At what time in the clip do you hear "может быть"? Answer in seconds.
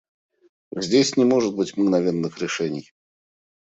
1.25-1.77